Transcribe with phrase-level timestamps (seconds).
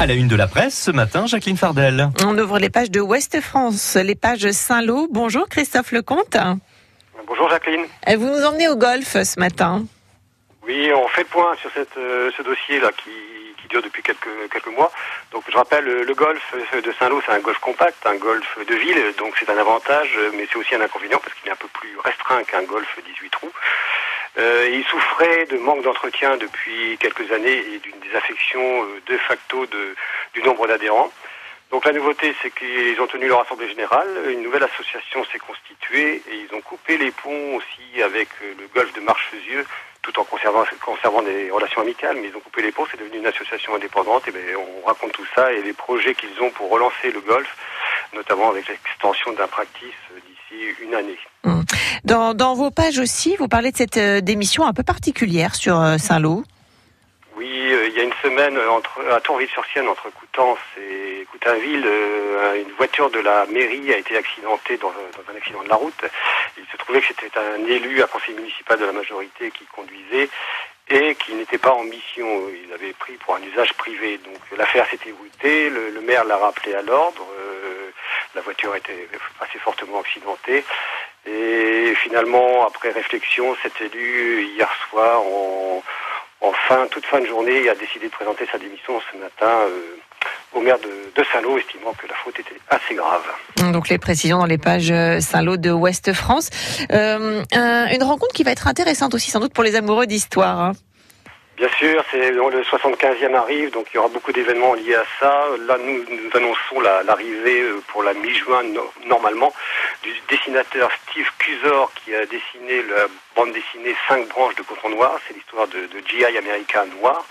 [0.00, 2.10] À la une de la presse ce matin, Jacqueline Fardel.
[2.24, 5.08] On ouvre les pages de Ouest France, les pages Saint-Lô.
[5.10, 6.36] Bonjour Christophe Lecomte.
[7.26, 7.84] Bonjour Jacqueline.
[8.06, 9.84] Vous nous emmenez au golf ce matin.
[10.62, 13.10] Oui, on fait le point sur cette, euh, ce dossier-là qui,
[13.60, 14.92] qui, dure depuis quelques, quelques mois.
[15.32, 19.02] Donc je rappelle, le golf de Saint-Lô, c'est un golf compact, un golf de ville,
[19.18, 21.98] donc c'est un avantage, mais c'est aussi un inconvénient parce qu'il est un peu plus
[22.04, 23.50] restreint qu'un golf 18 trous.
[24.36, 29.66] Euh, il souffrait de manque d'entretien depuis quelques années et d'une désaffection euh, de facto
[30.34, 31.10] du nombre d'adhérents.
[31.70, 36.22] Donc la nouveauté, c'est qu'ils ont tenu leur assemblée générale, une nouvelle association s'est constituée
[36.30, 39.66] et ils ont coupé les ponts aussi avec euh, le golfe de Marchesieux,
[40.00, 40.64] tout en conservant,
[41.22, 44.30] des relations amicales, mais ils ont coupé les ponts, c'est devenu une association indépendante, et
[44.30, 47.54] bien on raconte tout ça et les projets qu'ils ont pour relancer le golf,
[48.14, 49.94] notamment avec l'extension d'un practice
[50.26, 51.18] d'ici une année.
[51.44, 51.64] Hum.
[52.04, 55.78] Dans, dans, vos pages aussi, vous parlez de cette euh, démission un peu particulière sur
[55.80, 56.44] euh, Saint-Lô.
[57.36, 61.86] Oui, euh, il y a une semaine entre, à Tourville-sur-Sienne, entre Coutances et Coutainville,
[62.56, 66.04] une voiture de la mairie a été accidentée dans, dans, un accident de la route.
[66.56, 70.28] Il se trouvait que c'était un élu, un conseil municipal de la majorité qui conduisait
[70.90, 72.26] et qui n'était pas en mission.
[72.64, 74.18] Il avait pris pour un usage privé.
[74.18, 77.27] Donc l'affaire s'était voûtée, le, le, maire l'a rappelé à l'ordre, euh,
[78.34, 79.08] la voiture était
[79.40, 80.64] assez fortement accidentée.
[81.26, 85.22] Et finalement, après réflexion, cet élu, hier soir,
[86.40, 89.96] en, fin, toute fin de journée, a décidé de présenter sa démission ce matin euh,
[90.54, 93.22] au maire de, Saint-Lô, estimant que la faute était assez grave.
[93.72, 96.50] Donc les précisions dans les pages Saint-Lô de Ouest France.
[96.92, 100.60] Euh, une rencontre qui va être intéressante aussi, sans doute pour les amoureux d'histoire.
[100.60, 100.72] Hein.
[101.58, 105.44] Bien sûr, c'est le 75e arrive, donc il y aura beaucoup d'événements liés à ça.
[105.66, 109.52] Là, nous, annonçons l'arrivée la, pour la mi-juin no, normalement
[110.04, 115.18] du dessinateur Steve Cusor qui a dessiné la bande dessinée Cinq branches de coton noir.
[115.26, 117.26] C'est l'histoire de, de GI américain noir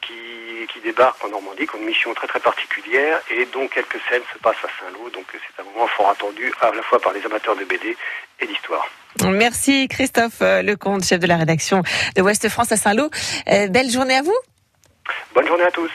[0.00, 0.14] qui,
[0.72, 4.22] qui, débarque en Normandie, qui a une mission très très particulière et dont quelques scènes
[4.32, 5.10] se passent à Saint-Lô.
[5.10, 7.96] Donc c'est un moment fort attendu à la fois par les amateurs de BD
[8.38, 8.86] et d'histoire.
[9.24, 11.82] Merci Christophe Lecomte, chef de la rédaction
[12.16, 13.10] de Ouest France à Saint-Lô.
[13.48, 14.36] Euh, belle journée à vous.
[15.34, 15.90] Bonne journée à tous.